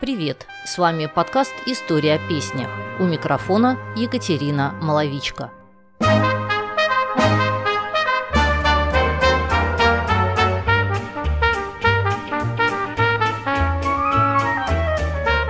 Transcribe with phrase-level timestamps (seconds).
[0.00, 0.46] Привет!
[0.64, 2.68] С вами подкаст «История о песнях».
[3.00, 5.50] У микрофона Екатерина Маловичка.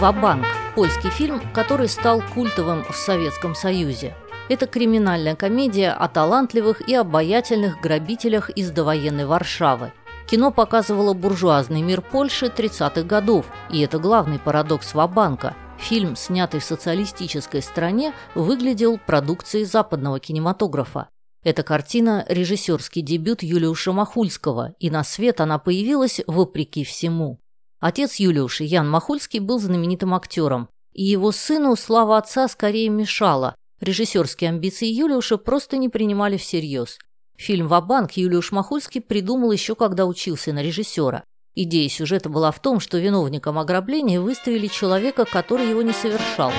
[0.00, 4.14] «Вабанк»– польский фильм, который стал культовым в Советском Союзе.
[4.48, 9.92] Это криминальная комедия о талантливых и обаятельных грабителях из довоенной Варшавы–
[10.30, 15.56] Кино показывало буржуазный мир Польши 30-х годов, и это главный парадокс Вабанка.
[15.76, 21.08] Фильм, снятый в социалистической стране, выглядел продукцией западного кинематографа.
[21.42, 27.40] Эта картина– режиссерский дебют Юлиуша Махульского, и на свет она появилась вопреки всему.
[27.80, 33.56] Отец Юлиуши, Ян Махульский, был знаменитым актером, и его сыну слава отца скорее мешала.
[33.80, 37.00] Режиссерские амбиции Юлиуша просто не принимали всерьез–
[37.40, 41.24] Фильм «Ва-банк» Юлиуш Махульский придумал еще когда учился на режиссера.
[41.54, 46.52] Идея сюжета была в том, что виновником ограбления выставили человека, который его не совершал.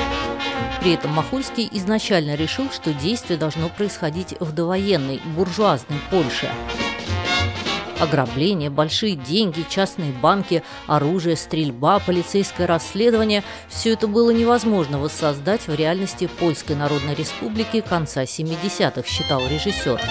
[0.79, 6.49] При этом Махульский изначально решил, что действие должно происходить в довоенной, буржуазной Польше.
[7.99, 15.75] Ограбление, большие деньги, частные банки, оружие, стрельба, полицейское расследование– все это было невозможно воссоздать в
[15.75, 20.01] реальности Польской Народной Республики конца 70-х, считал режиссер.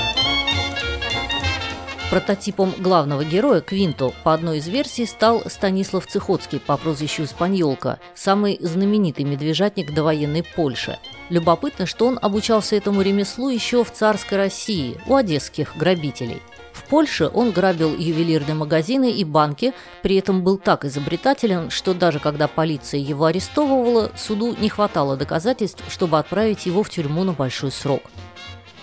[2.10, 8.58] Прототипом главного героя Квинту по одной из версий стал Станислав Цихоцкий по прозвищу Спаньолка, самый
[8.60, 10.98] знаменитый медвежатник довоенной Польши.
[11.28, 16.42] Любопытно, что он обучался этому ремеслу еще в царской России, у одесских грабителей.
[16.72, 19.72] В Польше он грабил ювелирные магазины и банки,
[20.02, 25.84] при этом был так изобретателен, что даже когда полиция его арестовывала, суду не хватало доказательств,
[25.88, 28.02] чтобы отправить его в тюрьму на большой срок.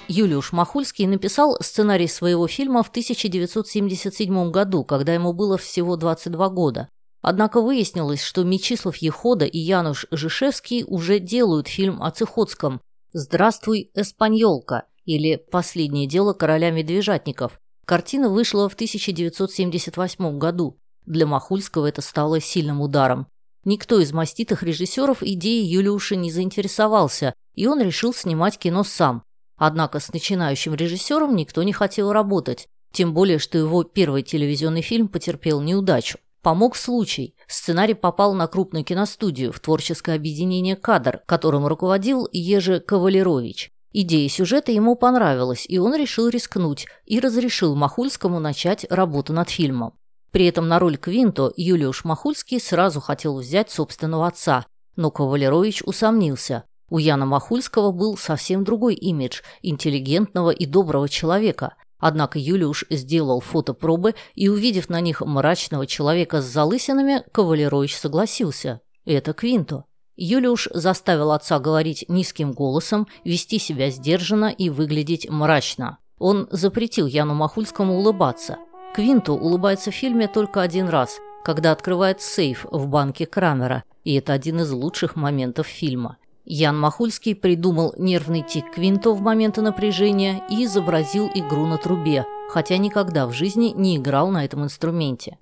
[0.07, 6.89] Юлиуш Махульский написал сценарий своего фильма в 1977 году, когда ему было всего 22 года.
[7.21, 12.79] Однако выяснилось, что Мечислав Ехода и Януш Жишевский уже делают фильм о Цихоцком
[13.11, 17.59] «Здравствуй, Эспаньолка» или «Последнее дело короля медвежатников».
[17.85, 20.77] Картина вышла в 1978 году.
[21.05, 23.27] Для Махульского это стало сильным ударом.
[23.63, 29.23] Никто из маститых режиссеров идеей Юлиуша не заинтересовался, и он решил снимать кино сам.
[29.57, 35.07] Однако с начинающим режиссером никто не хотел работать, тем более, что его первый телевизионный фильм
[35.07, 36.19] потерпел неудачу.
[36.41, 37.35] Помог случай.
[37.47, 43.71] Сценарий попал на крупную киностудию в творческое объединение «Кадр», которым руководил Ежи Кавалерович.
[43.91, 49.93] Идея сюжета ему понравилась, и он решил рискнуть и разрешил Махульскому начать работу над фильмом.
[50.31, 54.65] При этом на роль Квинто Юлиуш Махульский сразу хотел взять собственного отца,
[54.95, 56.65] но Кавалерович усомнился.
[56.89, 61.75] У Яна Махульского был совсем другой имидж интеллигентного и доброго человека.
[61.99, 68.81] Однако Юлиуш сделал фотопробы и, увидев на них мрачного человека с залысинами, Кавалерович согласился.
[69.05, 69.85] Это Квинто.
[70.15, 75.99] Юлиуш заставил отца говорить низким голосом, вести себя сдержанно и выглядеть мрачно.
[76.19, 78.57] Он запретил Яну Махульскому улыбаться.
[78.95, 84.33] Квинту улыбается в фильме только один раз, когда открывает сейф в банке Крамера, и это
[84.33, 86.17] один из лучших моментов фильма.
[86.49, 92.77] Ян Махульский придумал нервный тик Квинто в моменты напряжения и изобразил игру на трубе, хотя
[92.77, 95.37] никогда в жизни не играл на этом инструменте.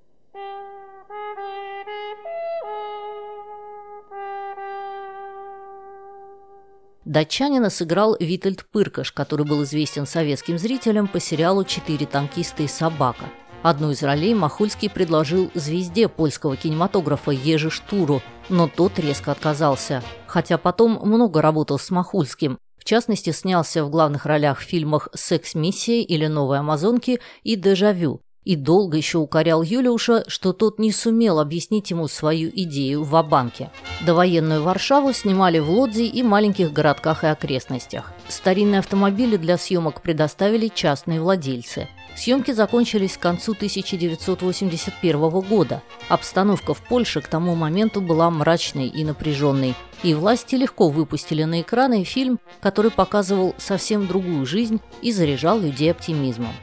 [7.04, 13.26] Датчанина сыграл Витальд Пыркаш, который был известен советским зрителям по сериалу «Четыре танкиста и собака».
[13.66, 20.04] Одну из ролей Махульский предложил звезде польского кинематографа Ежи Штуру, но тот резко отказался.
[20.28, 22.58] Хотя потом много работал с Махульским.
[22.78, 28.20] В частности, снялся в главных ролях в фильмах «Секс-миссия» или «Новые амазонки» и «Дежавю».
[28.46, 33.72] И долго еще укорял Юлиуша, что тот не сумел объяснить ему свою идею в Абанке.
[34.06, 38.12] Довоенную Варшаву снимали в Лодзи и маленьких городках и окрестностях.
[38.28, 45.82] Старинные автомобили для съемок предоставили частные владельцы– Съемки закончились к концу 1981 года.
[46.08, 51.60] Обстановка в Польше к тому моменту была мрачной и напряженной, и власти легко выпустили на
[51.60, 56.54] экраны фильм, который показывал совсем другую жизнь и заряжал людей оптимизмом.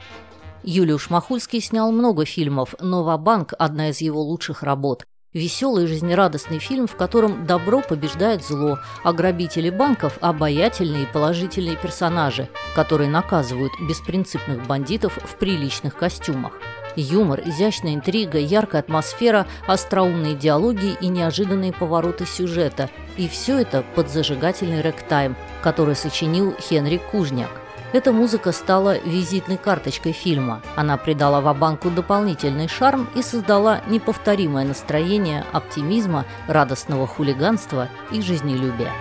[0.63, 5.05] Юлиуш Махульский снял много фильмов, но «Ва-банк»– одна из его лучших работ.
[5.33, 12.47] Веселый жизнерадостный фильм, в котором добро побеждает зло, а грабители банков– обаятельные и положительные персонажи,
[12.75, 16.53] которые наказывают беспринципных бандитов в приличных костюмах.
[16.95, 22.89] Юмор, изящная интрига, яркая атмосфера, остроумные диалоги и неожиданные повороты сюжета.
[23.17, 27.62] И все это под зажигательный рэктайм, который сочинил Хенри Кужняк.
[27.93, 30.63] Эта музыка стала визитной карточкой фильма.
[30.75, 38.91] Она придала Вабанку дополнительный шарм и создала неповторимое настроение оптимизма, радостного хулиганства и жизнелюбия.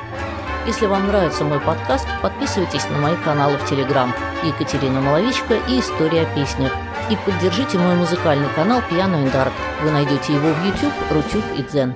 [0.67, 6.27] Если вам нравится мой подкаст, подписывайтесь на мои каналы в Телеграм Екатерина Маловичка и История
[6.27, 6.71] о.
[7.11, 9.53] И поддержите мой музыкальный канал and Art.
[9.83, 11.95] Вы найдете его в YouTube, Рутюб и Дзен.